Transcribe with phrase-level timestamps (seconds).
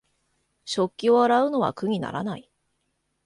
[0.65, 2.49] 食器を洗うのは苦にならない